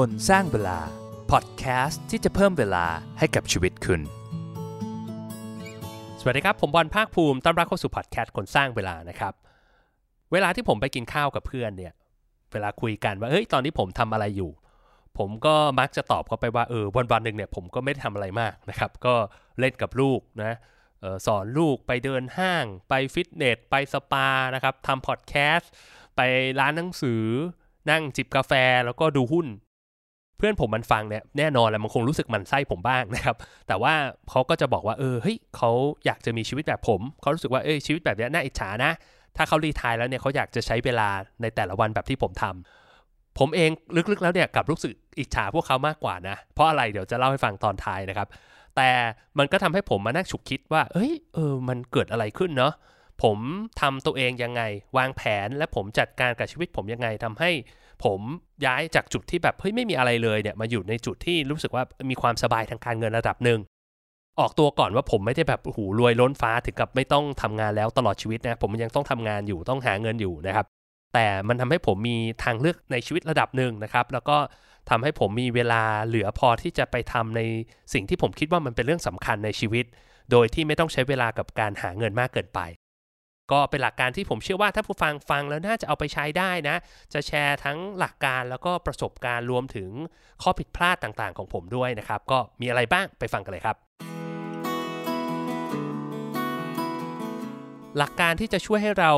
[0.00, 0.78] คนสร้างเวลา
[1.30, 2.86] พอดแคสต์ที่จะเพิ่มเวลา
[3.18, 4.00] ให้กับชีวิตคุณ
[6.20, 9.34] สวัสดีครับ ผมบอลภาคภูมิต้อนรับเข้าสู่พอดแคสต์คนสร้างเวลานะครับ
[10.32, 11.92] เวลาที่ผมไปกินข้าวกับเพื่อนเนี่ย
[12.52, 14.50] เวลาคุยกันว่าเฮ้ยตอนนี้ผมทำอะไรอยู่
[15.18, 19.14] ผมก็มักจะตอบเขาไปว่าเออวันวันๆหนึ่งเนี่ยผมก็ไม่ได้ทำอะไรมากนะครับ ก็
[19.58, 20.56] เล่นกับลูกนะ
[21.02, 25.70] ออสอนลูกไปเดินห้าง ไปฟิตเนส ไปสปานะครับทำพอดแคสต์
[26.16, 26.20] ไป
[26.60, 27.24] ร้านหนังสือ
[27.90, 28.52] นั่งจิบกาแฟ
[28.84, 29.48] แล้วก็ดูหุ้น
[30.42, 33.36] พื่อนผมมันฟังเนี่ยแน่นอนแหละมันคงรู้สึกมันไส้ผมบ้างนะครับ
[33.68, 33.94] แต่ว่า
[34.30, 35.70] เขาก็จะบอกว่าเออเฮ้ยเขา
[36.06, 38.92] อยากจะมีชีวิตแบบผมเขารู้สึกว่าเออชีวิตแบบเนี้ยน่าอิจฉานะ
[39.36, 41.08] ถ้าเขารีทายแล้วเนี่ยเขาอยากจะใช้เวลา
[41.42, 48.28] ในแต่ละวันแบบที่ผมทำผมเองลึกๆแล้วเนี่ยกับรู้สึกอิจฉาพวกเขามากกว่านะ เพราะอะไรเดี๋ยวจะเล่าให้ฟังตอนท้ายนะครับ
[48.76, 48.88] แต่
[49.38, 52.72] มันก็ทำให้ผมมานั่งฉุกคิดว่าเอ้ยเออมันเกิดอะไรขึ้นเนาะ
[53.22, 53.38] ผม
[53.80, 54.62] ทำตัวเองยังไง
[54.96, 57.50] วางแผนและผมจัดการกับชีวิตผมยังไงทำให้
[58.04, 58.20] ผม
[58.66, 63.60] ย้ายจากจุดที่แบบเฮ้ยไม่มีอะไรเลยเนี่ยมาอยู่ในจุดที่รู้สึกว่ามีความสบายทางการเงินระดับหนึ่ง
[64.40, 70.66] ออกตัวก่อนว่าผมไม่ได้แบบหูรวยล้นฟ้าถึงกับไม่ต้องทำงานแล้วตลอดชีวิตนะผมยังต้องทำงานอยู่ต้องหาเงินอยู่นะครับ
[71.14, 74.36] แต่มันทำให้ผมมีทางเลือกในชีวิตระดับหนึ่งนะครับ แล้วก็
[74.90, 77.40] ทำให้ผมมีเวลาเหลือพอที่จะไปทำใน
[77.92, 79.84] สิ่งที่ผมคิดว่ามันเป็นเรื่องสำคัญในชีวิต
[80.30, 82.60] โดยที่ไม่ต้องใช้เวลากับการหาเงินมากเกินไป
[83.52, 86.76] ก็เป็นหลักการที่ผมเชื่อว่าถ้าผู้ฟังฟังแล้วน่าจะเอาไปใช้ได้นะ
[87.14, 89.88] จะแชร์ทั้งหลักการแล้วก็ประสบการณ์รวมถึง
[90.42, 93.76] ข้อผิดพลาดต่างๆ ของผมด้วยนะครับ ก็มีอะไรบ้างไปฟังกันเลยครับ
[97.98, 99.12] หลักการที่จะช่วยให้เรา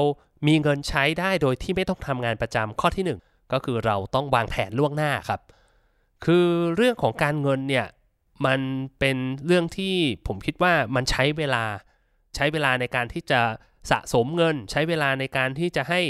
[0.47, 5.41] มีเงินใช้ได้โดยที่ไม่ต้องทำงานประจำข้อที่ 1 ก็คือเราต้องวางแผนล่วงหน้าครับ
[6.25, 7.87] คือเรื่องของการเงินเนี่ย
[8.47, 8.61] มัน
[8.98, 9.95] เป็นเรื่องที่
[10.27, 11.65] ผมคิดว่ามันใช้เวลา
[12.37, 13.41] ใช้เวลาในการที่จะ
[13.91, 16.01] สะสมเงินใช้เวลาในการที่จะให้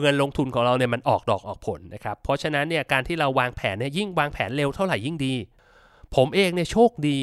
[0.00, 5.34] เงินลงทุนของเราเนี่ยมันออกดอกออกผลนะครับ เพราะฉะนั้นเนี่ยการที่เราวางแผนเนี่ยยิ่งวางแผนเร็วเท่าไหร่ยิ่งดี
[6.16, 7.18] ผมเองเนี่ยโชคดี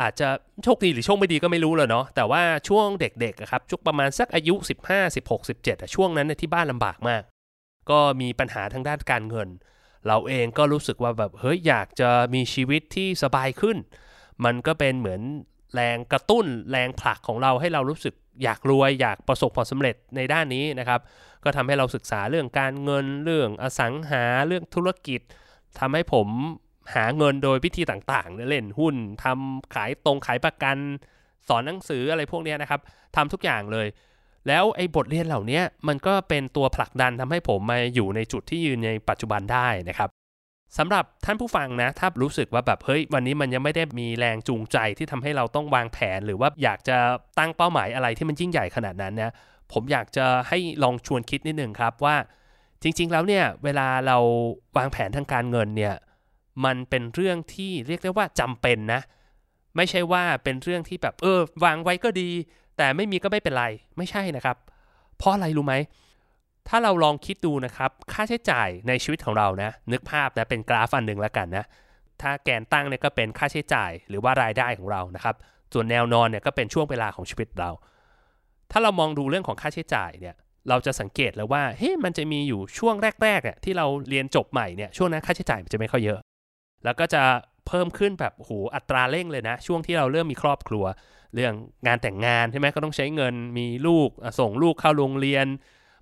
[0.00, 0.28] อาจจะ
[0.64, 4.54] โชคดีหรือโชคไม่ดีก็ไม่รู้เลยเนาะแต่ว่าช่วงเด็กๆครับช่วงประมาณสักอายุ
[4.88, 7.22] 15 16 17ช่วงนั้นเนี่ยที่บ้านลำบากมาก
[7.90, 9.48] ก็มีปัญหาทางด้านการเงิน
[10.06, 13.76] เราเองก็รู้สึกว่าแบบเฮ้ยอยากจะมีชีวิตที่สบายขึ้น
[14.44, 15.20] มันก็เป็นเหมือน
[15.74, 21.00] แรงกระตุ้นแรงผลักของเราให้เรารู้สึก อยากรวยอยากประสบความสำเร็จในด้านนี้นะครับ
[21.44, 25.20] ก็ทำให้เราศึกษาเรื่องการเงินเรื่องอสังหาเรื่องธุรกิจ
[25.78, 26.28] ทำให้ผม
[26.94, 28.94] หาเงินโดยวิธีต่างๆ เล่นหุ้น
[29.24, 30.76] ทำขายตรงขายประกัน
[31.48, 32.80] สอนหนังสืออะไรพวกนี้นะครับ
[33.16, 33.86] ทำทุกอย่างเลย
[34.48, 40.08] แล้วไอ้บทเรียนเหล่านี้มันก็เป็นตัวผลักดันทำให้ผมมาอยู่ในจุดที่ยืนในปัจจุบันได้นะครับ
[40.78, 46.96] สำหรับท่านผู้ฟังนะ ถ้ารู้สึกว่าแบบเฮ้ยวันนี้มันยังไม่ได้มีแรงจูงใจที่ทำให้เราต้องวางแผน หรือว่าอยากจะ
[47.38, 49.32] ตั้งเป้าหมายอะไรที่มันยิ่งใหญ่ขนาดนั้นนะ
[49.72, 52.16] ผมอยากจะให้ลองชวนคิดนิดนึงครับว่า
[52.82, 54.18] จริง ๆ แล้วเนี่ยเวลาเรา
[54.76, 55.94] วางแผนทางการเงินเนี่ย
[56.64, 59.00] มันเป็นเรื่องที่เรียกได้ว่าจำเป็นนะ
[59.76, 62.30] ไม่ใช่ว่าเป็นเรื่องที่แบบเออ วางไว้ก็ดี
[62.76, 63.64] แต่ไม่มีก็ไม่เป็นไร
[63.98, 64.56] ไม่ใช่นะครับ
[65.18, 65.74] เพราะอะไรรู้ไหม
[66.68, 71.64] ถ้าเราลองคิดดูนะครับ ค่าใช้จ่ายในชีวิตของเรานะ นึกภาพนะเป็นกราฟอันหนึ่งแล้วกันนะ
[72.22, 75.34] ถ้าแกนตั้งเนี่ยก็เป็นค่าใช้จ่ายหรือว่ารายได้ของเรานะครับ
[75.72, 77.70] ส่วนแนวนอนเนี่ยก็เป็นช่วงเวลาของชีวิตเรา
[78.70, 80.34] ถ้าเรามองดูเรื่องของค่าใช้จ่ายเนี่ย
[80.68, 86.20] เราจะสังเกตแล้วว่าเฮ้ยมันจะมีอยู่ช่วงแรกๆเนี่ยที่เราเรียนจบใหม่เนี่ยช่วงนั้นค่าใช้จ่ายมันจะไม่ค่อยเยอะ
[86.84, 87.22] แล้วก็จะ
[87.66, 90.84] เพิ่มขึ้นแบบโหอัตราเร่งเลยนะ ช่วงที่เราเริ่มมีครอบครัว
[91.34, 91.52] เรื่อง
[91.86, 94.08] งานแต่งงานใช่ไหมก็ต้องใช้เงินมีลูก
[94.38, 95.46] ส่งลูกเข้าโรงเรียน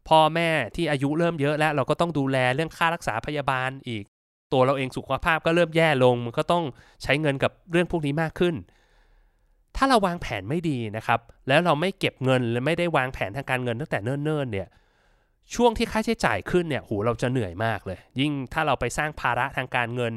[0.09, 4.05] พ่อแม่ที่อายุเริ่มเยอะแล้วเราก็ต้องดูแลเรื่องค่ารักษาพยาบาลอีก
[4.53, 6.65] ตัวเราเองสุขภาพก็เริ่มแย่ลงมันก็ต้อง
[7.03, 8.55] ใช้เงินกับเรื่องพวกนี้มากขึ้น
[9.77, 14.69] ถ้าเราวางแผนไม่ดีนะครับ แล้วเราไม่เก็บเงินและไม่ได้วางแผนทางการเงินตั้งแต่เนิ่นๆเนี่ย
[15.55, 20.15] ช่วงที่ค่าใช้จ่ายขึ้นเนี่ยโหเราจะเหนื่อยมากเลย ยิ่งถ้าเราไปสร้างภาระทางการเงิน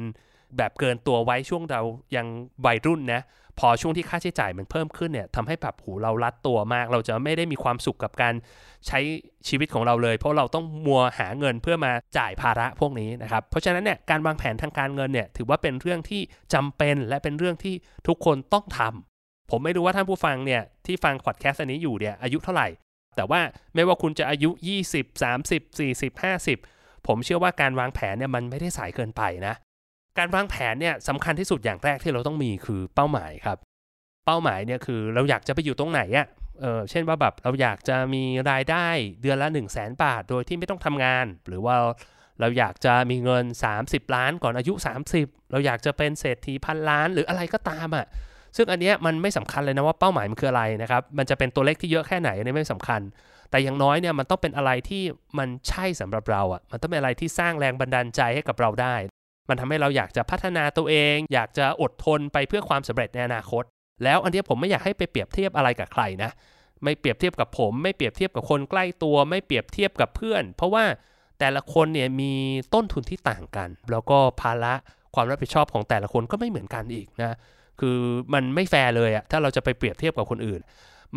[0.56, 1.82] แบบเกินตัวไว้ช่วงเรา
[2.16, 2.26] ยัง
[2.66, 3.20] วัยรุ่นนะ
[3.58, 8.34] พอช่วงที่ค่าใช้จ่ายมันเพิ่มขึ้นเนี่ยทำให้แบบหูเรารัดตัวมาก เราจะไม่ได้มีความสุขกับการ
[8.86, 9.00] ใช้
[9.48, 16.20] ชีวิตของเราเลย เพราะเราต้องมัวหาเงินเพื่อมาจ่ายภาระพวกนี้นะครับเพราะฉะนั้นเนี่ยการวางแผนทางการเงินเนี่ยถือว่าเป็นเรื่องที่
[16.54, 17.74] จำเป็นและเป็นเรื่องที่
[18.08, 22.68] ทุกคนต้องทำผมไม่รู้ว่าท่านผู้ฟังเนี่ยที่ฟังพอดแคสต์อันนี้อยู่เนี่ยอายุเท่าไหร่
[23.16, 23.40] แต่ว่า
[23.74, 24.50] ไม่ว่าคุณจะอายุ
[24.86, 26.10] 20 30 40
[26.62, 29.54] 50 ผมเชื่อว่าการวางแผนเนี่ยมันไม่ได้สายเกินไปนะ
[30.18, 33.58] การวางแผนเนี่ยสำคัญที่สุดอย่างแรกที่เราต้องมีคือเป้าหมายครับ
[34.26, 36.26] เป้าหมายเนี่ยคือเราอยากจะไปอยู่ตรงไหนอะ่ะ
[36.60, 38.86] เออเช่นว่าแบบเราอยากจะมีรายได้
[39.22, 41.76] เดือนละ 1 0 0 0 0แสนบาท โดยที่ไม่ต้องทำงาน หรือว่า
[42.40, 43.44] เราอยากจะมีเงิน
[43.80, 44.72] 30 ล้านก่อนอายุ
[45.12, 48.06] 30 เราอยากจะเป็นเศรษฐีพันล้านหรืออะไรก็ตามอะ่ะ
[48.56, 53.00] ซึ่งอันเนี้ยมันไม่สำคัญเลยนะว่าเป้าหมายมันคืออะไรนะครับ มันจะเป็นตัวเลขที่เยอะแค่ไหนนี่ไม่สำคัญ
[53.50, 55.02] แต่อย่างน้อยเนี่ยมันต้องเป็นอะไรที่
[55.38, 58.94] มันใช่สำหรับเราอะ่ะ มันต้องเป็นอะไรที่สร้างแรงบันดาลใจให้กับเราได้
[59.48, 63.64] มันทำให้เราอยากจะพัฒนาตัวเอง อยากจะอดทนไปเพื่อความสำเร็จในอนาคต
[64.04, 66.30] แล้วอันนี้ผมไม่อยากให้ไปเปรียบเทียบอะไรกับใครนะ
[66.84, 70.84] ไม่เปรียบเทียบกับผม ไม่เปรียบเทียบกับคนใกล้ตัว ไม่เปรียบเทียบกับเพื่อน เพราะว่า
[71.40, 72.32] แต่ละคนเนี่ยมี
[72.74, 74.74] ต้นทุนที่ต่างกัน แล้วก็ภาระ
[75.14, 77.36] ความรับผิดชอบของแต่ละคนก็ไม่เหมือนกันอีกนะ
[77.80, 77.98] คือ
[78.34, 80.60] มันไม่แฟร์เลยอะถ้าเราจะไปเปรียบเทียบกับคนอื่น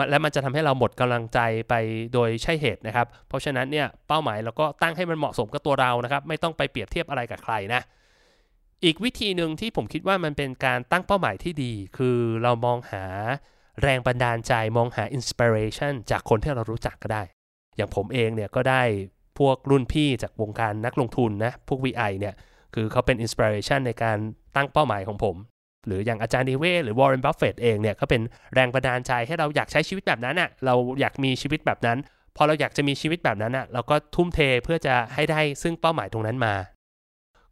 [0.10, 1.40] และมันจะทำให้เราหมดกำลังใจ
[1.70, 1.74] ไป
[2.14, 7.82] โดยใช่เหตุนะครับ เพราะฉะนั้นเนี่ยเป้าหมายเราก็ตั้งให้มันเหมาะสมกับตัวเรานะครับ ไม่ต้องไปเปรียบเทียบอะไรกับใครนะ
[8.86, 13.04] อีกวิธีหนึ่งที่ผมคิดว่ามันเป็นการตั้งเป้าหมายที่ดี คือเรามองหา
[13.82, 17.24] แรงบันดาลใจมองหา inspiration จากคนที่เรารู้จักก็ได้
[17.76, 18.82] อย่างผมเองเนี่ยก็ได้
[19.40, 22.34] พวกรุ่นพี่จากวงการนักลงทุนนะ พวก VI เนี่ย
[22.74, 24.18] คือเขาเป็น inspiration ในการ
[24.56, 25.36] ตั้งเป้าหมายของผม
[25.86, 28.22] หรืออย่างอาจารย์นิเวศน์หรือ Warren Buffett เองเนี่ยก็เป็น
[28.54, 31.98] แรงบันดาลใจให้เราอยากใช้ชีวิตแบบนั้นอะ่ะเราอยากมีชีวิตแบบนั้น
[32.36, 36.56] พอเราอยากจะมีชีวิตแบบนั้นอะ่ะเราก็ทุ่มเทเพื่อจะให้ได้ซึ่งเป้าหมายตรงนั้นมา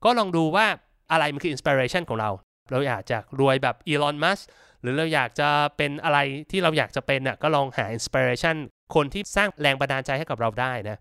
[0.03, 0.65] ก็ลองดูว่า
[1.11, 2.29] อะไรมันคือ inspiration ของเรา
[2.71, 4.39] เราอยากจะรวยแบบ Elon Musk
[4.81, 6.19] หรือเราอยากจะเป็นอะไร
[6.51, 8.55] ที่เราอยากจะเป็นน่ะก็ลองหา inspiration
[8.95, 10.97] คนที่สร้างแรงบันดาลใจให้กับเราได้นะ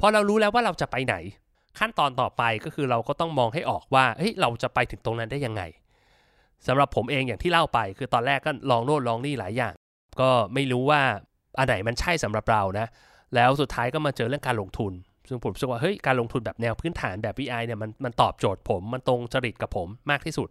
[0.00, 1.14] พอเรารู้แล้วว่าเราจะไปไหน
[1.78, 5.62] ขั้นตอนต่อไปก็คือเราก็ต้องมองให้ออกว่าเฮ้ยเราจะไปถึงตรงนั้นได้ยังไง
[6.66, 9.74] สำหรับผมเองอย่างที่เล่าไป คือตอนแรกก็ลองโน่นลองนี่หลายอย่าง
[10.20, 11.00] ก็ไม่รู้ว่า
[11.58, 12.86] อันไหนมันใช่สำหรับเรานะ
[13.34, 14.92] แล้วสุดท้ายก็มาเจอเรื่องการลงทุน
[15.28, 20.48] ซึ่งผมรู้สึกว่าเฮ้ยการลงทุนแบบแนวพื้นฐานแบบ VI เนี่ยมันมันตอบโจทย์ผมมันตรงจริตกับผมมากที่สุด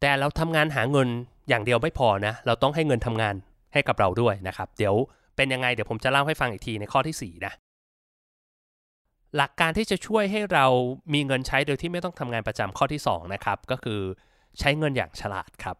[0.00, 1.08] แต่เราทำงานหาเงิน
[1.48, 3.34] อย่างเดียวไม่พอนะ เราต้องให้เงินทำงาน
[3.72, 4.94] ให้กับเราด้วยนะครับ เดี๋ยว
[5.36, 7.52] เป็นยังไงเดี๋ยวผมจะเล่าให้ฟังอีกทีในข้อที่ 4 นะ
[9.36, 10.66] หลักการที่จะช่วยให้เรา
[11.14, 14.00] มีเงินใช้โดยที่ไม่ต้องทำงานประจำข้อที่ 2 นะครับ ก็คือ
[14.58, 15.76] ใช้เงินอย่างฉลาดครับ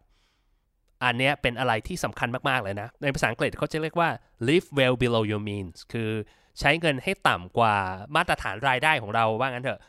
[1.03, 4.09] อันนี้เป็นอะไรที่สำคัญมาก ๆ เลยนะ ในภาษาอังกฤษเขาจะเรียกว่า
[4.47, 6.09] live well below your means คือ
[6.59, 7.75] ใช้เงินให้ต่ำกว่า
[8.15, 9.81] มาตรฐานรายได้ของเราว่างั้นเถอะ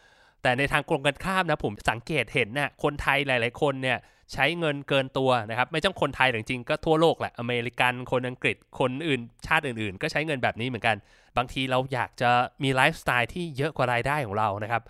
[0.42, 3.98] แต่ในทางกรงกันข้ามนะผมสังเกตเห็นนะ่ะคนไทยหลาย ๆ คนเนี่ย
[4.32, 10.96] ใช้เงินเกินตัวนะครับ ไม่ต้องคนไทยจริงๆก็ทั่วโลกแหละอเมริกันคนอังกฤษคนอื่น ชาติอื่น ๆ ก็ใช้เงินแบบนี้เหมือนกัน
[11.36, 12.30] บางทีเราอยากจะ
[12.62, 14.82] มีไลฟ์สไตล์ที่เยอะกว่ารายได้ของเรานะครับ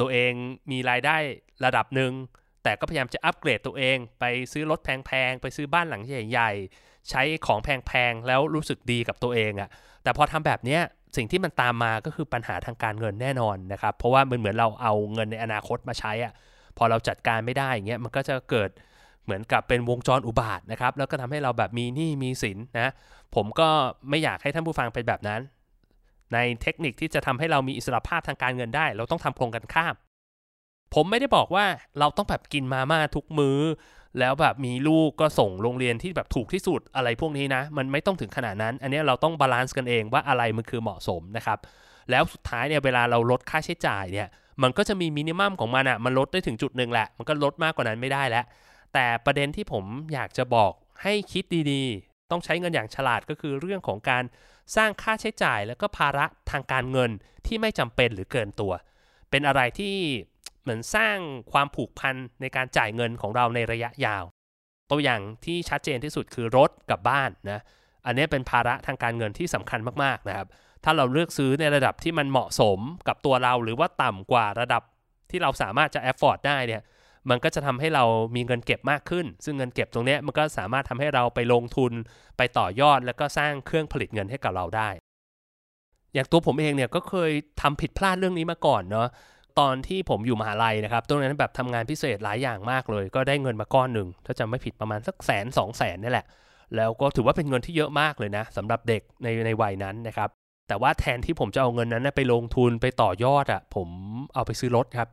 [0.00, 0.32] ตัวเอง
[0.70, 1.16] มีรายได้
[1.64, 2.12] ระดับหนึ่ง
[2.62, 9.68] แต่ก็พยายามจะอัปเกรดตัวเอง ไปซื้อรถแพงๆ ไปซื้อบ้านหลังใหญ่ๆ ใช้ของแพงๆ แล้วรู้สึกดีกับตัวเองอะ่ะ
[10.02, 10.80] แต่พอทำแบบเนี้ย
[11.16, 16.32] สิ่งที่มันตามมาก็คือปัญหาทางการเงินแน่นอนนะครับ เพราะว่ามันเหมือนเราเอาเงินในอนาคตมาใช้อะ่ะ
[16.76, 18.70] พอเราจัดการไม่ได้อย่างเงี้ยมันก็จะเกิด
[19.24, 22.92] เหมือนกับเป็นวงจรอุบาทว์นะครับ แล้วก็ทำให้เราแบบมีหนี้มีสินนะ
[23.34, 23.68] ผมก็
[24.08, 25.40] ไม่อยากให้ท่านผู้ฟังเป็นแบบนั้น
[26.34, 29.94] ในเทคนิคที่จะทำให้เรามีอิสรภาพทางการเงินได้ เราต้องทำตรงกันข้าม
[30.94, 31.64] ผมไม่ได้บอกว่า
[31.98, 33.58] เราต้องแบบกินมาม่าทุกมื้อ
[34.18, 41.58] แล้วแบบมีลูกก็ส่งโรงเรียนที่แบบถูกที่สุดอะไรพวกนี้นะ มันไม่ต้องถึงขนาดนั้น อันนี้เราต้อง balance กันเองว่าอะไรมันคือเหมาะสมนะครับ
[42.10, 44.28] แล้วสุดท้ายเนี่ยเวลาเราลดค่าใช้จ่ายเนี่ย
[44.62, 48.44] มันก็จะมีมินิมัมของมันอะ่ะ มันลดได้ถึงจุดหนึ่งแหละ มันก็ลดมากกว่านั้นไม่ได้แล้ว
[48.94, 50.72] แต่ประเด็นที่ผมอยากจะบอก
[51.02, 54.24] ให้คิดดีๆ ต้องใช้เงินอย่างฉลาดก็คือเรื่องของการ
[54.76, 57.10] สร้างค่าใช้จ่าย แล้วก็ภาระทางการเงิน
[57.46, 58.72] ที่ไม่จำเป็นหรือเกินตัว
[59.30, 59.96] เป็นอะไรที่
[60.62, 61.16] เหมือนสร้าง
[61.52, 64.24] ความผูกพันในการจ่ายเงินของเราในระยะยาว
[64.90, 67.60] ตัวอย่างที่ชัดเจนที่สุดคือรถกับบ้านนะ
[68.06, 70.48] อันนี้เป็นภาระทางการเงินที่สำคัญมากๆนะครับ
[70.84, 72.78] ถ้าเราเลือกซื้อในระดับที่มันเหมาะสม
[73.08, 74.82] กับตัวเราหรือว่าต่ำกว่าระดับ
[75.30, 76.82] ที่เราสามารถจะ afford ได้เนี่ย
[77.30, 78.04] มันก็จะทำให้เรา
[78.36, 81.92] มีเงินเก็บมากขึ้น ซึ่งเงินเก็บตรงนี้มันก็สามารถทำให้เราไปลงทุน
[82.36, 84.88] ไปต่อยอด แล้วก็สร้างเครื่องผลิตเงินให้กับเราได้
[86.14, 89.08] อย่างตัวผมเองเนี่ยก็เคยทำผิดพลาดเรื่องนี้มาก่อนเนาะ
[89.60, 96.26] ตอนที่ผมอยู่มหาลัยนะครับตรงนั้นแบบทำงานพิเศษหลายอย่างมากเลย ก็ได้เงินมาก้อนหนึ่งถ้าจำไม่ผิดประมาณสักแสนสองแสนนี่แหละ
[96.76, 100.30] แล้วก็ถือว่าเป็นเงินที่เยอะมากเลยนะสำหรับเด็กในในวัยนั้นนะครับ
[100.68, 103.88] แต่ว่าแทนที่ผมจะเอาเงินนั้นไปลงทุนไปต่อยอดอะ่ะ ผม
[104.34, 105.08] เอาไปซื้อรถครับ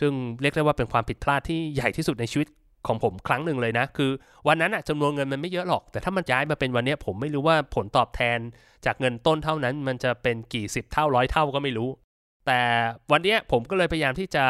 [0.00, 2.48] ซึ่งเรียกได้ว่าเป็นความผิดพลาดที่ใหญ่ที่สุดในชีวิต
[2.86, 4.10] ของผมครั้งหนึ่งเลยนะ คือ
[4.48, 8.38] วันนั้นอะจำนวนเงินมันไม่เยอะหรอก แต่ถ้ามันย้ายมาเป็นวันนี้ผมไม่รู้ว่าผลตอบแทน
[8.86, 11.88] จากเงินต้นเท่านั้น มันจะเป็นกี่สิบเท่าร้อยเท่าก็ไม่รู้
[12.50, 12.64] แต่
[13.12, 14.44] วันนี้ผมก็เลยพยายามที่จะ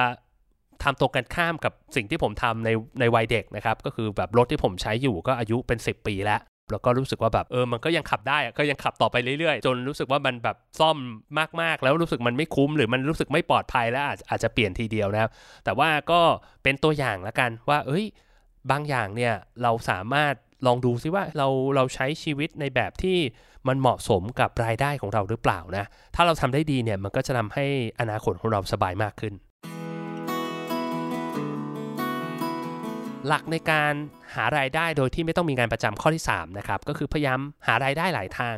[0.83, 6.41] ทำตรงกันข้ามกับสิ่งที่ผมทำในในวัยเด็กนะครับ ก็คือแบบรถที่ผมใช้อยู่ก็อายุเป็น 10 ปีแล้ว
[6.71, 10.97] แล้วก็รู้สึกว่าแบบเออมันก็ยังขับได้ก็ยังขับต่อไปเรื่อยๆ จนรู้สึกว่ามันแบบซ่อม
[11.61, 15.31] มากๆ แล้วรู้สึกมันไม่คุ้มหรือมันรู้สึกไม่ปลอดภัยแล้วอาจอาจจะเปลี่ยนทีเดียวนะครับ
[15.65, 16.21] แต่ว่าก็
[16.63, 18.05] เป็นตัวอย่างละกันว่า เอ้ย
[18.71, 20.35] บางอย่างเนี่ยเราสามารถ
[20.67, 23.19] ลองดูซิว่าเราเราใช้ชีวิตในแบบที่
[23.69, 27.67] มันเหมาะสมกับรายได้ของเราหรือเปล่านะถ้าเราทำได้ดีเนี่ยมันก็จะทำให้
[28.01, 29.35] อนาคตของเราสบายมากขึ้น
[33.27, 33.93] หลักในการ
[34.35, 38.57] หารายได้โดยที่ไม่ต้องมีงานประจำข้อที่3นะครับก็คือพยายามหารายได้หลายทาง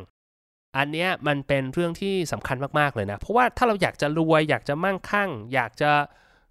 [0.77, 5.91] อันนี้มันเป็นเรื่องที่สำคัญมาก ๆ เลยนะ เพราะว่าถ้าเราอยากจะรวยอยากจะมั่งคั่ง อยากจะ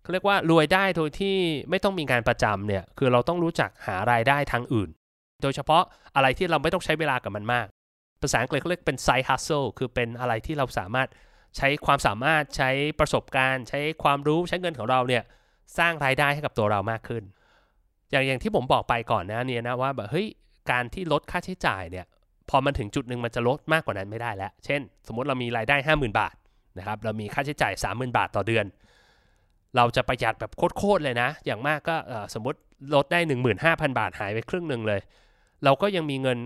[0.02, 1.38] เขาเรียกว่ารวยได้โดยที่
[1.70, 4.90] ไม่ต้องมีงานประจำเนี่ยคือเราต้องรู้จักหารายได้ทางอื่น
[5.42, 5.84] โดยเฉพาะ
[6.16, 7.68] อะไรที่เราไม่ต้องใช้เวลากับมันมาก
[8.22, 11.08] ภาษาอังกฤษเขาเรียกเป็น side hustle คือเป็นอะไรที่เราสามารถ
[11.58, 15.24] ใช้ความสามารถใช้ประสบการณ์ ใช้ความรู้ใช้เงินของเราเนี่ย
[15.78, 17.24] สร้างรายได้ให้กับตัวเรามากขึ้น
[18.12, 20.28] อย่างอย่างที่ผมบอกไปก่อนนะเนี่ยนะว่าแบบเฮ้ย
[20.72, 22.06] การที่ลดค่าใช้จ่ายเนี่ย
[22.50, 26.36] พอมันถึงจุดหนึ่งมันจะลดมากกว่านั้นไม่ได้แล้ว เช่น สมมติเรามีรายได้ 50,000 บาท
[26.78, 28.66] นะครับเรามีค่าใช้จ่าย 30,000 บาทต่อเดือน
[29.76, 31.96] เราจะประหยัดแบบโคตรๆเลยนะ อย่างมากก็
[32.34, 32.60] สมมติ
[32.96, 33.20] ลดได้
[33.60, 35.02] 15,000 บาทหายไปครึ่งหนึ่งเลย
[35.64, 36.38] เราก็ยังมีเงิน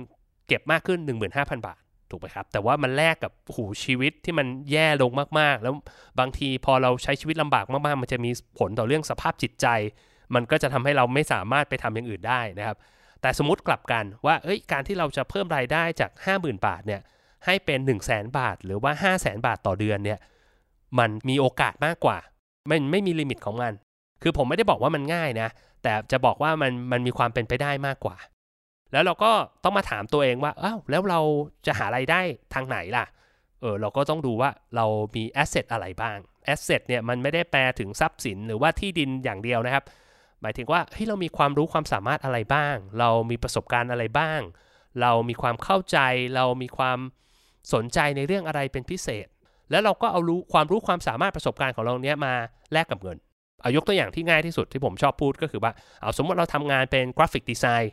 [0.48, 1.00] เก็บมากขึ้น
[1.34, 5.74] 15,000 บาท ถูกไหมครับ แต่ว่ามันแลกกับหูชีวิตที่มันแย่ลงมากๆ แล้ว
[6.20, 9.68] บางทีพอเราใช้ชีวิตลำบากมากๆ มันจะมีผลต่อเรื่องสภาพจิตใจ
[10.36, 12.78] มันก็จะทำให้เราไม่สามารถไปทำอย่างอื่นได้นะครับ
[13.22, 17.02] แต่สมมติกลับกันว่าเอ้ยการที่เราจะเพิ่มรายได้จาก 50,000 บาทเนี่ย
[17.46, 20.20] ให้เป็น 1 0 0 0 0แบาท หรือว่า 5 0 0แสนบาทต่อเดือนเนี่ย
[21.00, 22.18] มันมีโอกาสมากกว่า
[22.70, 23.74] มันไม่มีลิมิตของมัน
[24.22, 25.50] คือผมไม่ได้บอกว่ามันง่ายนะ
[25.84, 28.18] แต่จะบอกว่ามันมันมีความเป็นไปได้มากกว่า
[28.92, 29.32] แล้วเราก็
[29.64, 31.20] ต้องมาถามตัวเองว่าอ้าวแล้วเรา
[31.66, 32.22] จะหารายได้
[32.54, 33.06] ทางไหนล่ะ
[33.62, 39.84] เออเราก็ต้องดูว่าเรามี asset อะไรบ้าง asset เนี่ยมันไม่ได้แปลถึงทรัพย์สินหรือว่าที่ดินอย่างเดียวนะครับ
[40.42, 44.42] หมายถึงว่าเฮ้ยเรามีความรู้ความสามารถอะไรบ้าง เรามีประสบการณ์อะไรบ้าง
[45.02, 45.98] เรามีความเข้าใจ
[46.36, 47.00] เรามีความ
[47.74, 49.28] สนใจในเรื่องอะไรเป็นพิเศษ
[49.72, 52.34] แล้วเราก็เอารู้ความรู้ความสามารถประสบการณ์ของเราเนี้ยมา
[52.74, 53.18] แลกกับเงิน
[53.62, 57.92] เอายกตัวอย่างที่ง่ายที่สุดที่ผมชอบพูดก็คือว่าเอาสมมติเราทำงานเป็น graphic design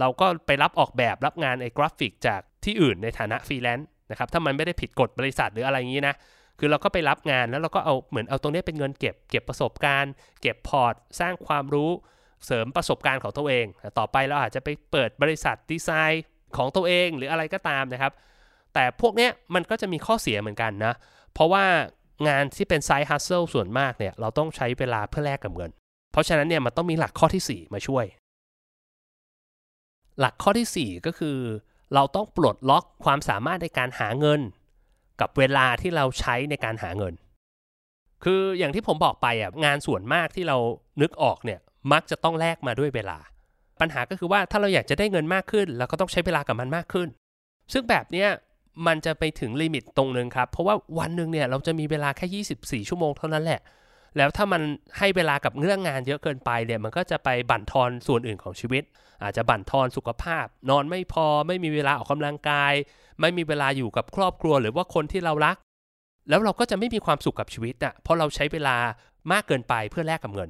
[0.00, 6.14] เราก็ไปรับออกแบบรับงานไอ้กราฟิกจากที่อื่นในฐานะฟรีแลนซ์นะครับถ้ามันไม่ได้ผิดกฎบริษัทหรืออะไรอย่างนี้นะ
[6.58, 11.90] คือเราก็ไปรับงานแล้วเราก็เอาเหมือนเอาตรงนี้เป็นเงินเก็บ เก็บประสบการณ์ เก็บพอร์ต สร้างความรู้
[12.46, 13.66] เสริมประสบการณ์ของตัวเอง
[13.98, 16.24] ต่อไปเราอาจจะไปเปิดบริษัทดีไซน์
[16.56, 18.12] ของตัวเองหรืออะไรก็ตามนะครับ
[18.74, 20.94] แต่พวกเนี้ยมันก็จะมีข้อเสียเหมือนกันนะ
[21.34, 21.64] เพราะว่า
[22.28, 25.70] งานที่เป็น side hustle ส่วนมากเนี่ยเราต้องใช้เวลาเพื่อแลกกับเงิน
[26.12, 28.04] เพราะฉะนั้นเนี่ยมันต้องมีหลักข้อที่ 4 มาช่วย
[30.20, 31.38] หลักข้อที่ 4 ก็คือ
[31.94, 34.40] เราต้องปลดล็อกความสามารถในการหาเงิน
[35.20, 37.14] กับเวลาที่เราใช้ในการหาเงิน
[38.24, 40.56] คืออย่างที่ผมบอกไปอะงานส่วนมากที่เรา
[41.02, 41.60] นึกออกเนี่ย
[41.92, 43.18] มักจะต้องแลกมาด้วยเวลา
[43.80, 47.08] ปัญหาก็คือว่าถ้าเราอยากจะได้เงินมากขึ้นเราก็ต้องใช้เวลากับมันมากขึ้น
[47.72, 48.28] ซึ่งแบบเนี้ย
[48.86, 52.44] มันจะไปถึงลิมิตตรงนึงครับ เพราะว่าวันหนึ่งเนี่ยเราจะมีเวลาแค่
[52.82, 53.60] 24 ชั่วโมงเท่านั้นแหละ
[54.16, 54.62] แล้วถ้ามัน
[54.98, 58.82] ให้เวลากับเรื่องงานเยอะเกินไปเนี่ยมันก็จะไปบั่นทอนส่วนอื่นของชีวิต
[59.22, 62.72] อาจจะบั่นทอนสุขภาพ นอนไม่พอไม่มีเวลาออกกำลังกาย
[63.20, 65.56] ไม่มีเวลาอยู่กับครอบครัวหรือว่าคนที่เรารัก
[66.28, 68.76] แล้วเราก็จะไม่มีความสุขกับชีวิตอะเพราะเราใช้เวลา
[69.32, 70.48] มากเกินไปเพื่อแลกกับเงิน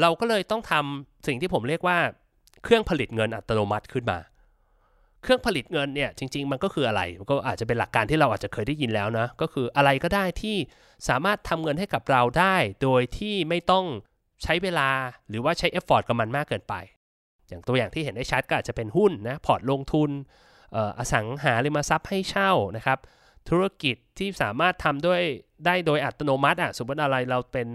[0.00, 1.98] เราก็เลยต้องทำสิ่งที่ผมเรียกว่า
[2.64, 4.18] เครื่องผลิตเงินอัตโนมัติขึ้นมา
[5.22, 10.56] เครื่องผลิตเงินเนี่ยจริง ๆ มันก็คืออะไรมันก็อาจจะเป็นหลักการที่เราอาจจะเคยได้ยินแล้วนะ ก็คืออะไรก็ได้ที่
[11.08, 13.86] สามารถทำเงินให้กับเราได้ โดยที่ไม่ต้อง
[14.42, 14.88] ใช้เวลา
[15.28, 16.74] หรือว่าใช้ effort กับมันมากเกินไป
[17.48, 20.10] อย่างตัวอย่างที่เห็นได้ชัดก็อาจจะเป็นหุ้นนะพอร์ตลงทุน
[20.98, 22.98] อสังหาริมทรัพย์ให้เช่านะครับ
[23.48, 25.20] ธุรกิจที่สามารถทำด้วย
[25.66, 27.68] ได้โดยอัตโนมัติอะสมมติอะไรเราเป็น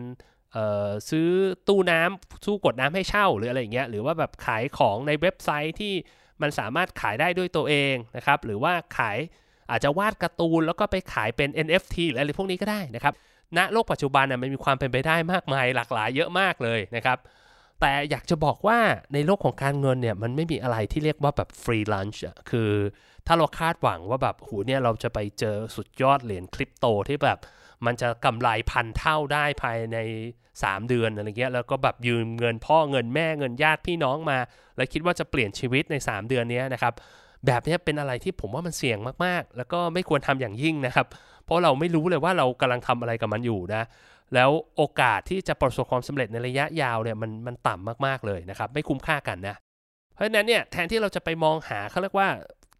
[1.09, 1.29] ซื้อ
[1.67, 5.93] ตู้น้ำตู้กดน้ำให้เช่าหรืออะไรอย่างเงี้ยหรือว่าแบบขายของในเว็บไซต์ที่
[6.41, 9.17] มันสามารถขายได้ด้วยตัวเองนะครับ หรือว่าขาย
[9.71, 13.13] อาจจะวาดการ์ตูนแล้วก็ไปขายเป็น NFT หรืออะไรพวกนี้ก็ได้นะครับ
[13.57, 17.17] ณ โลกปัจจุบันน่ะมันมีความเป็นไปได้มากมายหลากหลายเยอะมากเลยนะครับ
[17.81, 18.79] แต่อยากจะบอกว่า
[19.13, 22.71] ในโลกของการเงินเนี่ยมันไม่มีอะไรที่เรียกว่าแบบฟรีลันช์อะ คือ
[23.27, 27.37] ถ้าเราคาดหวังว่าแบบหูเนี่ยเราจะไปเจอสุดยอดเหรียญคริปโตที่แบบ
[27.85, 29.97] มันจะกำไรพันเท่าได้ภายใน
[30.45, 34.37] 3 เดือนอะไรเงี้ยแล้วก็แบบยืมเงินพ่อเงินแม่เงินญาติพี่น้องมา
[34.77, 36.93] แล้วคิดว่าจะเปลี่ยนชีวิตใน 3 เดือนนี้นะครับ
[37.45, 41.07] แบบนี้เป็นอะไรที่ผมว่ามันเสี่ยงมากๆ แล้วก็ไม่ควรทำอย่างยิ่งนะครับ
[41.45, 43.83] เพราะเราไม่รู้เลยว่าเรากำลังทำอะไรกับมันอยู่นะ
[44.35, 49.55] แล้วโอกาสที่จะประสบความสำเร็จในระยะยาวเนี่ยมันมันต่ำมากๆเลยนะครับ ไม่คุ้มค่ากันนะ
[50.13, 52.29] เพราะฉะนั้นเนี่ยแทนที่เราจะไปมองหาเขาเรียกว่า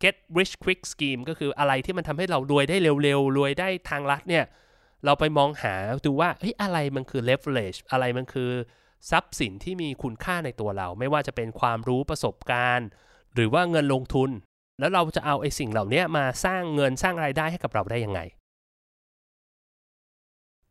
[0.03, 4.43] get rich quick scheme ก็คืออะไรที่มันทำให้เรารวยได้เร็วๆรวยได้ทางลัดเนี่ย
[5.05, 8.51] เราไปมองหาดูว่าเฮ้ยอะไรมันคือ leverage อะไรมันคือ
[9.12, 12.88] ทรัพย์สินที่มีคุณค่าในตัวเรา ไม่ว่าจะเป็นความรู้ประสบการณ์
[13.34, 14.29] หรือว่าเงินลงทุน
[14.79, 18.20] แล้วเราจะเอาไอ้สิ่งเหล่านี้มาสร้างเงินสร้างรายได้ให้กับเราได้ยังไง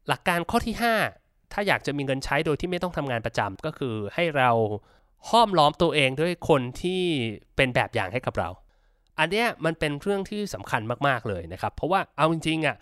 [0.08, 0.74] หลักการข้อที่
[1.14, 4.50] 5 ถ้าอยากจะมีเงินใช้โดยที่ไม่ต้องทำงานประจำก็คือให้เรา
[5.30, 7.02] ห้อมล้อมตัวเองด้วยคนที่
[7.56, 8.48] เป็นแบบอย่างให้กับเรา
[9.18, 12.76] อันนี้มันเป็นเรื่องที่สำคัญมากๆเลยนะครับ เพราะว่าเอาจริงๆอะ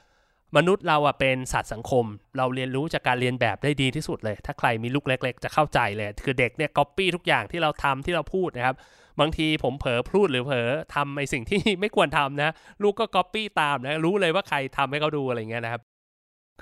[0.57, 2.05] มนุษย์เราอะเป็นสัตว์สังคม
[2.37, 8.77] เราเรียนรู้จากการเลียนแบบได้ดีที่สุดเลย ถ้าใครมีลูกเล็ก ๆ จะเข้าใจเลย คือเด็กเนี่ยก๊อปปี้ทุกอย่างที่เราทำที่เราพูดนะครับ
[9.21, 12.51] บางทีผมเผลอพูดหรือเผลอทำไอ้สิ่งที่ไม่ควรทำนะ
[12.83, 15.83] ลูกก็ก๊อปปี้ตามนะ รู้เลยว่าใครทำให้เขาดูอะไรเงี้ยนะครับ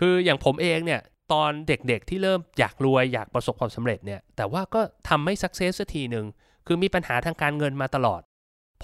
[0.01, 1.01] คืออย่างผมเองเนี่ย
[1.33, 6.27] ตอนเด็กๆที่เริ่มอยากรวยอยากประสบความสำเร็จเนี่ย แต่ว่าก็ทำไม่ success สักทีหนึ่ง
[6.67, 8.21] คือมีปัญหาทางการเงินมาตลอด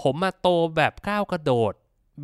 [0.00, 1.72] ผมมาโตแบบก้าวกระโดด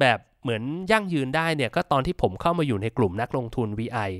[0.00, 4.10] แบบ เหมือนยั่งยืนได้เนี่ยก็ตอนที่ผมเข้ามาอยู่ในกลุ่มนักลงทุน VI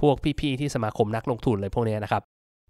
[0.00, 2.22] พวกพี่ๆที่สมาคมนักลงทุนอะไรพวกนี้นะครับ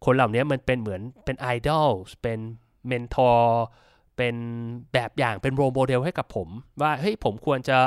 [0.05, 1.89] คนเหล่านี้มันเป็นเหมือนเป็นไอดอล
[2.23, 2.39] เป็น
[2.87, 3.63] mentor
[4.17, 4.35] เป็น
[4.93, 6.49] แบบอย่างเป็น role model ให้กับผม
[6.83, 7.79] ว่าเฮ้ยผมควรจะ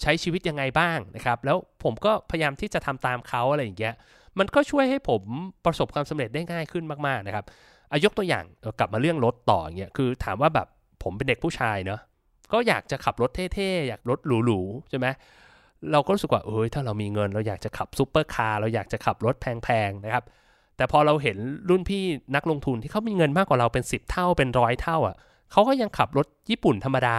[0.00, 3.94] ใช้ชีวิตยังไงบ้างนะครับ แล้วผมก็พยายามที่จะทำตามเขาอะไรอย่างเงี้ย
[4.38, 5.22] มันก็ช่วยให้ผม
[5.64, 7.44] ประสบความสำเร็จได้ง่ายขึ้นมากๆนะครับ
[7.90, 8.44] อายกตัวอย่าง
[8.78, 10.66] กลับมาเรื่องรถต่อเงี้ยคือถามว่าแบบ
[11.02, 12.00] ผมเป็นเด็กผู้ชายเนาะ
[12.52, 15.06] ก็อยากจะขับรถเท่ๆ อยากรถหรูๆ ใช่ไหม
[15.92, 20.24] เราก็รู้สึกว่าเอ้ยถ้าเรามีเงิน เราอยากจะขับซูเปอร์คาร์เราอยากจะขับรถแพงๆนะครับ
[20.76, 21.38] แต่พอเราเห็น
[21.70, 25.16] รุ่นพี่นักลงทุนที่เขามีเงินมากกว่าเราเป็น 10 เท่าเป็นร้อยเท่าอะ
[25.52, 27.18] เขาก็ยังขับรถญี่ปุ่นธรรมดา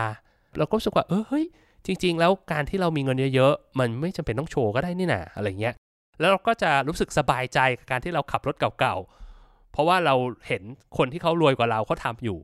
[0.58, 1.46] เราก็รู้สึกว่าเออเฮ้ย
[1.86, 5.76] จริง ๆ แล้วการที่เรามีเงินเยอะๆ มันไม่จำเป็นต้องโชว์ก็ได้นี่นาอะไรเงี้ย
[6.20, 10.16] แล้วเราก็จะรู้สึกสบายใจกับการที่เราขับรถเก่าๆ เพราะว่าเรา
[10.48, 10.64] เห็น
[10.98, 12.38] คนที่เขารวยกว่าเราเขาทาอยู่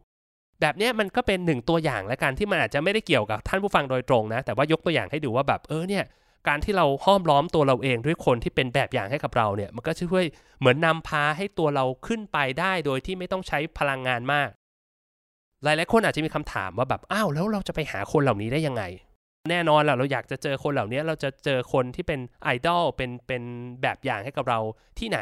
[0.61, 6.03] แบบนี้มันก็เป็นหนึ่งตัวอย่างและการที่มันอาจจะไม่ได้เกี่ยวกับท่านผู้ฟังโดยตรงนะ แต่ว่ายกตัวอย่างให้ดูว่าแบบเออเนี่ย
[6.47, 10.25] การที่เราห้อมล้อมตัวเราเองด้วยคนที่เป็นแบบอย่างให้กับเราเนี่ย มันก็ช่วย
[10.59, 14.49] เหมือนนำพาให้ตัวเราขึ้นไปได้โดยที่ไม่ต้องใช้พลังงานมาก
[15.63, 18.83] หลายๆคนอาจจะมีคำถามว่าแบบอ้าวแล้วเราจะไปหาคนเหล่านี้ได้ยังไง
[19.49, 23.43] แน่นอนแหละเราอยากจะเจอคนเหล่านี้เราจะเจอคนที่เป็นไอดอลเป็นเป็น
[23.81, 24.59] แบบอย่างให้กับเรา
[24.99, 25.19] ที่ไหน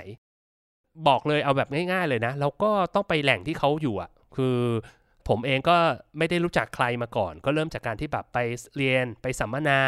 [1.08, 4.58] บอกเลยเอาแบบง่าย ๆ เลยนะเราก็ต้องไปแหล่งที่เขาอยู่อะคือ
[5.28, 5.78] ผมเองก็
[6.18, 8.38] ไม่ได้รู้จักใครมาก่อน ก็เริ่มจากการที่แบบไป
[8.78, 9.80] เรียนไปสัมมนา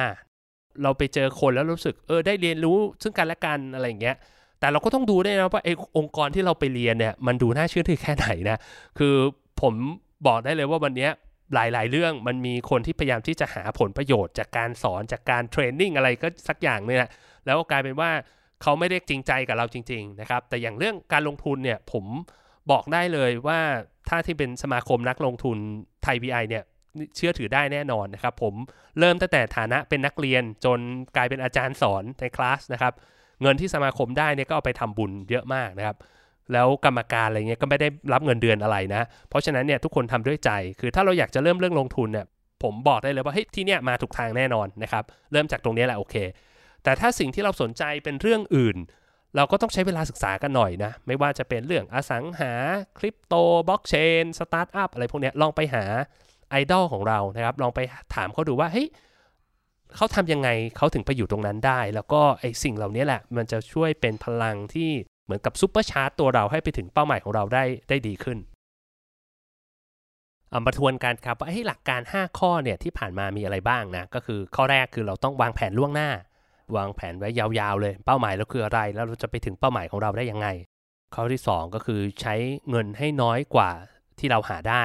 [0.84, 4.16] เราไปเจอคนแล้วรู้สึกเออได้เรียนรู้ซึ่งกันและกันอะไรอย่างเงี้ย
[4.60, 8.58] แต่เราก็ต้องดูด้วยนะว่าไอ้องค์กรที่เราไปเรียนเนี่ยมันดูน่าเชื่อถือแค่ไหนนะ
[8.98, 9.16] คือ
[9.62, 9.74] ผม
[10.28, 11.10] บอกได้เลยว่าวันนี้
[11.54, 17.10] หลาย ๆ เรื่องมันมีคนที่พยายามที่จะหาผลประโยชน์จากการสอนจากการเทรนนิ่งอะไรก็สักอย่างเนี่ย
[17.46, 18.10] แล้วกลายเป็นว่า
[18.62, 22.06] เขาไม่ได้จริงใจกับเราจริง ๆ นะครับ แต่อย่างเรื่องการลงทุนเนี่ยผม
[22.72, 23.60] บอกได้เลยว่า
[24.10, 25.58] ถ้าที่เป็นสมาคมนักลงทุน
[26.04, 26.64] ไทย VI เนี่ย
[27.16, 28.54] เชื่อถือได้แน่นอนนะครับ ผม
[29.00, 30.80] เริ่มตั้งแต่ฐานะเป็นนักเรียนจน
[31.16, 32.94] กลายเป็นอาจารย์สอนในคลาสนะครับ
[33.42, 35.98] เงินที่สมาคมได้เนี่ยก็เอาไปทำบุญเยอะมากนะครับ
[36.54, 42.26] แล้วกรรมการอะไรเงี้ยก็ไม่ได้รับเงินเดือนอะไรนะ เพราะฉะนั้นเนี่ยทุกคนทำด้วยใจ คือถ้าเราอยากจะเริ่มเรื่องลงทุนเนี่ย
[42.64, 46.16] ผมบอกได้เลยว่าเฮ้ยที่เนี่ยมาถูกทางแน่นอนนะครับ เริ่มจากตรงนี้แหละโอเค
[46.84, 48.78] แต่ถ้าสิ่งที่เราสนใจเป็นเรื่องอื่น
[49.36, 52.52] เราก็ต้องใช้เวลาศึกษากันหน่อยนะ ไม่ว่าจะเป็นเรื่องอสังหา
[52.98, 53.34] คริปโต
[53.68, 55.84] บล็อกเชนสตาร์ทอัพอะไรพวกนี้ลองไปหา
[56.50, 57.80] ไอดอลของเรานะครับ ลองไป
[58.16, 58.88] ถามเขาดูว่าเฮ้ย
[59.96, 64.90] เขาทำยังไงเขาถึงไปอยู่ตรงนั้นได้ แล้วก็ไอสิ่งเหล่านี้แหละ มันจะช่วยเป็นพลังที่
[65.26, 68.38] เหมือนกับ supercharge ตัวเราให้ไปถึงเป้าหมายของเราได้ได้ดีขึ้น
[70.50, 76.10] เอามาทวนกันครับว่าให้หลักการ 5 ข้อเนี่ยที่ผ่านมามีอะไรบ้างนะก็คือข้อแรกคือเราต้องวางแผนล่วงหน้า
[76.78, 80.48] วางแผนไว้ยาวๆเลย เป้าหมายเราคืออะไร แล้วเราจะไปถึงเป้าหมายของเราได้ยังไง
[81.16, 82.36] ข้อที่ 2 ก็คือใช้
[82.70, 83.72] เงินให้น้อยกว่า
[84.20, 84.84] ที่เราหาได้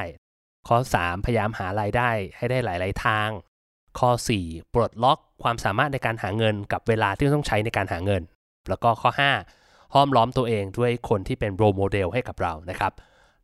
[0.69, 3.29] ข้อ 3 พยายามหารายได้ให้ได้หลาย ๆ ทาง
[3.99, 4.11] ข้อ
[4.43, 8.23] 4 ปลดล็อกความสามารถในการหาเงินกับเวลาที่ต้องใช้ในการหาเงิน
[8.69, 9.11] แล้วก็ข้อ
[9.53, 12.93] 5 ห้อมล้อมตัวเองด้วยคนที่เป็นโรโมเดลให้กับเรานะครับ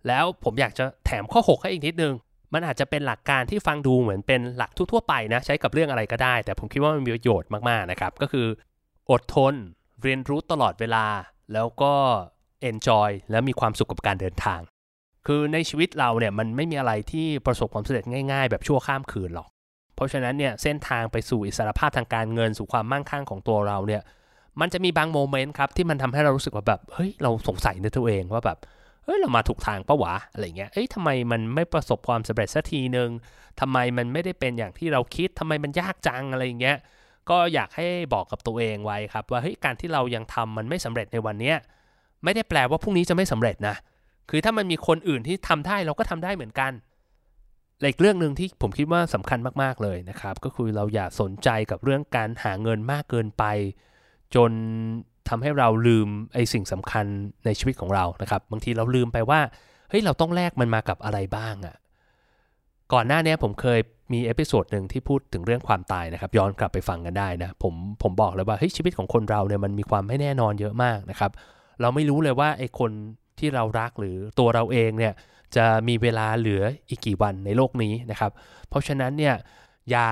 [0.07, 2.13] แล้วผมอยากจะแถมข้อ 6 ให้อีกนิดนึง
[2.55, 8.47] มันอาจจะเป็นหลักการที่ฟังดูเหมือนเป็นหลักทั่วๆไปนะ ใช้กับเรื่องอะไรก็ได้ แต่ผมคิดว่ามันมีประโยชน์มากๆนะครับ ก็คือ
[9.11, 9.55] อดทน
[10.03, 11.07] เรียนรู้ตลอดเวลา
[11.53, 11.93] แล้วก็
[12.71, 14.61] enjoy และมีความสุขกับการเดินทาง
[15.27, 19.49] คือในชีวิตเราเนี่ยมันไม่มีอะไรที่ประสบความสำเร็จง่าย ๆ แบบชั่วข้ามคืนหรอก
[19.95, 24.03] เพราะฉะนั้นเนี่ยเส้นทางไปสู่อิสรภาพทางการเงินสู่ความมั่งคั่งของตัวเราเนี่ย
[24.61, 28.59] มันจะมีบางโมเมนต์ครับที่มันทำให้เรารู้สึกว่าแบบเฮ้ยเราสงสัยในตัวเองว่าแบบ
[29.05, 33.11] เฮ้ยเรามาถูกทางปะวะอะไรเงี้ยเอ้ยทำไมมันไม่ประสบความสำเร็จสักทีหนึ่ง
[33.61, 36.77] ทำไมมันไม่ได้เป็นอย่างที่เราคิดทำไมมันยากจังอะไรเงี้ย
[37.31, 41.57] ก็อยากให้บอกกับตัวเองไว้ครับ ว่าเฮ้ยการที่เรายังทำมันไม่สำเร็จในวันเนี้ย
[42.25, 43.77] ไม่ได้แปลว่าพรุ่งนี้จะไม่สำเร็จนะ
[44.31, 46.73] คือถ้ามันมีคนอื่นที่ทำได้เราก็ทำได้เหมือนกัน
[47.89, 53.45] อีกเรื่องหนึ่งที่ผมคิดว่าสำคัญมากๆเลยนะครับ ก็คือเราอย่าสนใจกับเรื่องการหาเงินมากเกินไป
[54.35, 54.51] จน
[55.31, 57.07] ทำให้เราลืมไอ้สิ่งสำคัญ
[57.47, 59.41] ในชีวิตของเรานะครับ บางทีเราลืมไปว่า
[59.91, 61.77] เฮ้ยเราต้องแลกมันมากับอะไรบ้างอะ่ะ
[62.93, 63.81] ก่อนหน้านี้ผมเคย
[64.13, 71.31] มี episode หนึ่งที่พูดถึงเรื่องความตายนะครับย้อนกลับไปฟังกันได้นะผมผมบอกเลยว่าเฮ้ยชีวิตของคนเราเนี่ยมันมีความไม่แน่นอนเยอะมากนะครับ
[71.81, 72.91] เราไม่รู้เลยว่าไอ้คน
[73.39, 75.13] ที่เรารักหรือตัวเราเองเนี่ย
[75.57, 78.33] จะมีเวลาเหลืออีกกี่วันในโลกนี้นะครับ
[78.69, 79.35] เพราะฉะนั้นเนี่ย
[79.91, 80.09] อย่า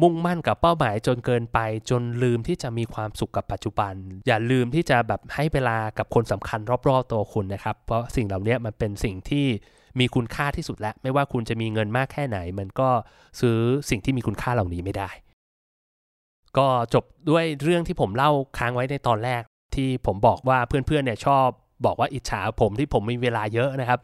[0.00, 1.58] มุ่งมั่นกับเป้าหมายจนเกินไป
[1.90, 3.94] จนลืมที่จะมีความสุขกับปัจจุบัน
[4.26, 9.46] อย่าลืมที่จะแบบให้เวลากับคนสำคัญรอบๆตัวคุณนะครับ เพราะสิ่งเหล่านี้มันเป็นสิ่งที่
[10.00, 12.88] มีคุณค่าที่สุดแล้วไม่ว่าคุณจะมีเงินมากแค่ไหน มันก็
[13.40, 13.58] ซื้อ
[13.90, 15.10] สิ่งที่มีคุณค่าเหล่านี้ไม่ได้
[16.58, 19.42] ก็จบด้วยเรื่องที่ผมเล่าค้างไว้ในตอนแรก
[19.74, 21.46] ที่ผมบอกว่าเพื่อนๆเนี่ยชอบ
[21.86, 24.00] บอกว่าอิจฉาผมที่ผมมีเวลาเยอะนะครับ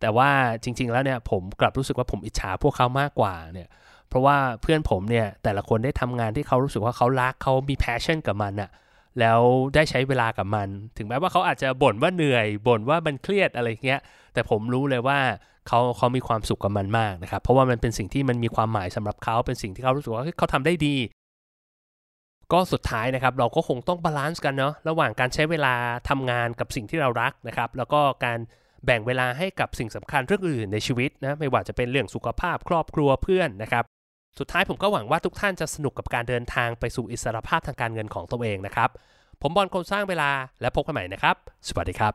[0.00, 0.30] แต่ว่า
[0.62, 3.68] จริง ๆ แล้วเนี่ยผมกลับรู้สึกว่าผมอิจฉาพวกเขามากกว่าเนี่ย
[4.08, 8.70] เพราะว่าเพื่อนผมเนี่ยแต่ละคนได้ทำงานที่เขารู้สึกว่าเขารักเขามี passion กับมันอะ
[9.20, 9.40] แล้ว
[9.74, 14.00] ได้ใช้เวลากับมัน ถึงแม้ว่าเขาอาจจะบ่นว่าเหนื่อยบ่นว่ามันเครียดอะไรเงี้ย
[14.34, 15.18] แต่ผมรู้เลยว่า
[15.68, 20.96] เขาเขามีความสุขกับมันมากนะครับ เพราะว่ามันเป็นสิ่งที่มันมีความหมายสำหรับเขาเป็นสิ่งที่เขารู้สึกว่าเขาทำได้ดี
[22.52, 25.74] ก็สุดท้ายนะครับ เราก็คงต้อง balance กันเนาะระหว่างการใช้เวลา
[26.08, 28.38] ทำงานกับสิ่งที่เรารักนะครับ แล้วก็การ
[28.86, 33.84] แบ่งเวลาให้กับสิ่งสำคัญเรื่องอื่นในชีวิตนะไม่ว่าจะเป็นเรื่องสุขภาพครอบครัวเพื่อนนะครับ
[34.38, 38.90] สุดท้ายผมก็หวังว่าทุกท่านจะสนุกกับการเดินทางไปสู่อิสรภาพทางการเงินของตัวเองนะครับ
[39.42, 41.36] ผมบอลคนสร้างเวลาและพบกันใหม่นะครับ
[41.68, 42.12] สวัสดีครับ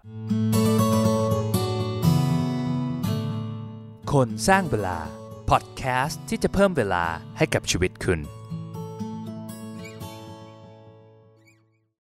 [4.12, 4.97] คนสร้างเวลา
[5.49, 7.05] พอดแคสต์ที่จะเพิ่มเวลา
[7.38, 8.19] ให้กับชีวิตคุณ